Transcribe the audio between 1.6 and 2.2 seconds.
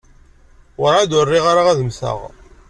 ad mmteɣ.